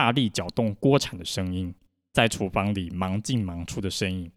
[0.00, 1.74] 大力搅动锅铲的声音，
[2.14, 4.32] 在厨房里忙进忙出的身影，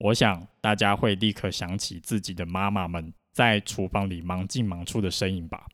[0.00, 5.66] 我想大家会立刻想起自己的妈妈们在厨房里忙进忙出的身影吧。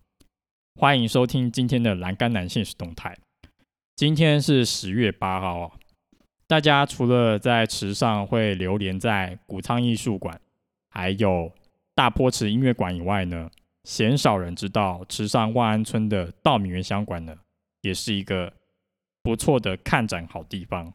[0.76, 3.18] 欢迎收听今天的栏杆男现实动态。
[3.96, 5.80] 今天是十月八号，
[6.46, 10.40] 大家除了在池上会流连在谷仓艺术馆，
[10.90, 11.50] 还有
[11.96, 13.50] 大坡池音乐馆以外呢，
[13.82, 17.34] 鲜少人知道池上万安村的稻米原乡馆呢，
[17.80, 18.52] 也是一个。
[19.24, 20.92] 不错的看展好地方。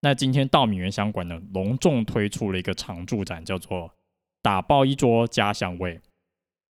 [0.00, 3.94] 那今天稻米原乡馆呢，隆重推出了一个常驻展，叫做
[4.42, 6.00] “打包一桌家乡味”。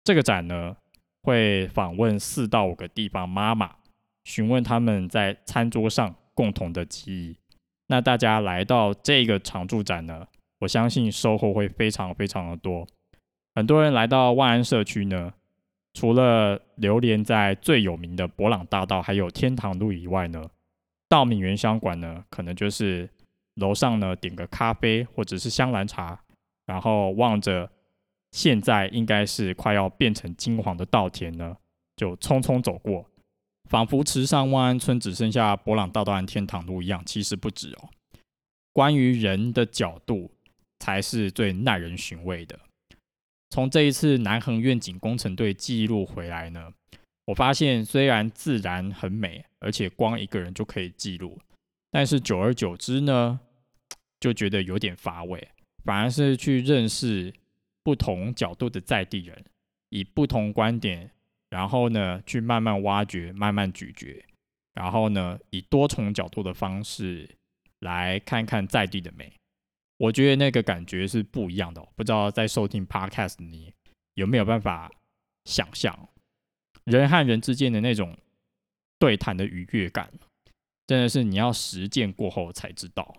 [0.02, 0.76] 这个展呢，
[1.22, 3.76] 会访问四到五个地方妈妈，
[4.24, 7.36] 询问他们在餐桌上共同的记忆。
[7.86, 10.26] 那大家来到这个常驻展呢，
[10.60, 12.86] 我相信收获会非常非常的多。
[13.54, 15.32] 很多人来到万安社区呢，
[15.94, 20.50] 除了流连在最有名的博朗大道还有天堂路以外呢。
[21.08, 23.08] 稻米原香馆呢，可能就是
[23.54, 26.20] 楼上呢点个咖啡或者是香兰茶，
[26.66, 27.70] 然后望着
[28.32, 31.56] 现在应该是快要变成金黄的稻田呢，
[31.96, 33.06] 就匆匆走过，
[33.70, 37.02] 仿佛池上万安村只剩下博朗大道和天堂路一样。
[37.06, 37.88] 其实不止哦，
[38.74, 40.30] 关于人的角度
[40.78, 42.58] 才是最耐人寻味的。
[43.50, 46.72] 从这一次南横愿景工程队记录回来呢。
[47.28, 51.38] 我发现，虽然自然很美，而且光一个人就可以记录，
[51.90, 53.38] 但是久而久之呢，
[54.18, 55.46] 就觉得有点乏味。
[55.84, 57.30] 反而是去认识
[57.82, 59.44] 不同角度的在地人，
[59.90, 61.10] 以不同观点，
[61.50, 64.24] 然后呢，去慢慢挖掘、慢慢咀嚼，
[64.72, 67.28] 然后呢，以多重角度的方式
[67.80, 69.30] 来看看在地的美。
[69.98, 71.86] 我觉得那个感觉是不一样的。
[71.94, 73.70] 不知道在收听 Podcast 你
[74.14, 74.90] 有没有办法
[75.44, 76.08] 想象？
[76.90, 78.16] 人和人之间的那种
[78.98, 80.10] 对谈的愉悦感，
[80.86, 83.16] 真的是你要实践过后才知道。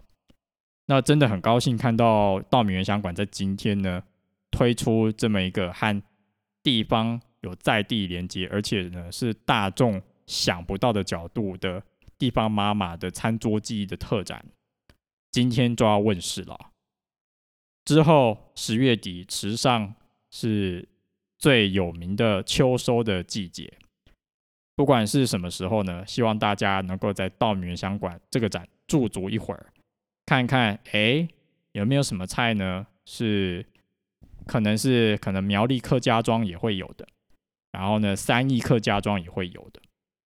[0.87, 4.03] 那真的很高兴看到稻米原香馆在今天呢
[4.49, 6.01] 推出这么一个和
[6.63, 11.83] 地方有在地连接，而且呢是大众想不到的角度的
[12.17, 14.43] 地方妈妈的餐桌记忆的特展，
[15.31, 16.71] 今天就要问世了。
[17.85, 19.93] 之后十月底池上
[20.31, 20.87] 是。
[21.39, 23.73] 最有名的秋收的季节，
[24.75, 29.67] 不管是什么时候呢，希望大家能够在稻米原乡馆这个展驻足一会儿，
[30.25, 31.27] 看看哎
[31.71, 32.85] 有没有什么菜呢？
[33.05, 33.65] 是
[34.45, 37.07] 可能是可能苗栗客家庄也会有的，
[37.71, 39.81] 然后呢三义客家庄也会有的。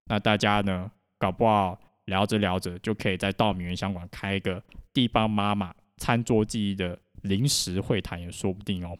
[0.05, 8.97] 那大家呢搞不好聊着聊着就可以在稻米原乡馆开一个地方妈妈餐桌记忆的临时会谈也说不定哦。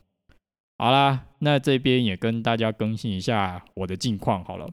[0.83, 4.69] 好啦，那这边也跟大家更新一下我的近况好了。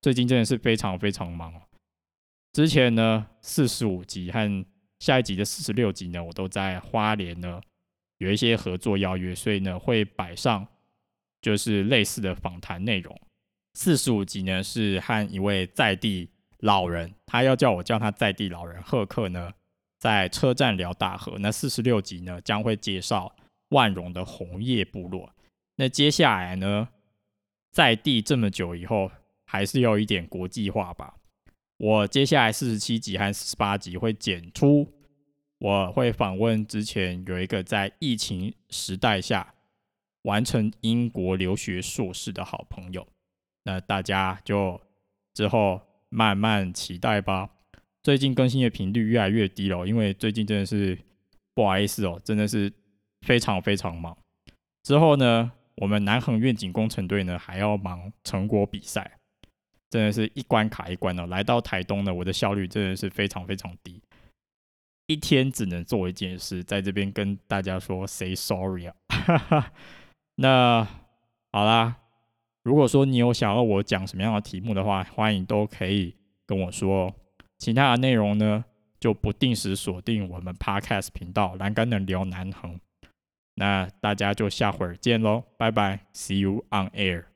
[0.00, 1.60] 最近真的是非常非常忙哦。
[2.52, 4.64] 之前呢，四十五集和
[5.00, 7.60] 下一集的四十六集呢，我都在花莲呢
[8.18, 10.64] 有一些合作邀约，所以呢会摆上
[11.42, 13.20] 就是类似的访谈内容。
[13.74, 16.30] 四十五集呢是和一位在地
[16.60, 19.52] 老人，他要叫我叫他在地老人贺克呢，
[19.98, 21.36] 在车站聊大河。
[21.40, 23.34] 那四十六集呢将会介绍
[23.70, 25.28] 万荣的红叶部落。
[25.80, 26.88] 那接下来呢，
[27.70, 29.12] 在地这么久以后，
[29.46, 31.14] 还是要一点国际化吧。
[31.76, 34.88] 我接下来四十七集和四十八集会剪出，
[35.60, 39.54] 我会访问之前有一个在疫情时代下
[40.22, 43.06] 完成英国留学硕士的好朋友。
[43.62, 44.80] 那大家就
[45.32, 47.48] 之后慢慢期待吧。
[48.02, 50.98] 最近更新的频率越来越低了，因为最近真的是
[51.54, 52.72] 不好意思哦，真的是
[53.20, 54.18] 非常非常忙。
[54.82, 55.52] 之后呢？
[55.80, 59.18] 我们南横愿景工程队呢，还要忙成果比赛，
[59.90, 61.26] 真的是一关卡一关的。
[61.28, 64.02] 来到台东呢，我的效率真的是非常非常低，
[65.06, 68.94] 一天只能做一件事，在这边跟大家说 say sorry 啊。
[70.36, 70.86] 那
[71.52, 71.96] 好啦，
[72.62, 76.14] 如果说你有想要我讲什么样的题目的话，欢迎都可以
[76.46, 77.14] 跟我说。
[77.58, 78.64] 其他的内容呢，
[79.00, 82.78] 就不定时锁定我们 podcast 频道栏杆的聊南横。
[83.58, 87.24] 那大家就下会儿见喽，拜拜，See you on air。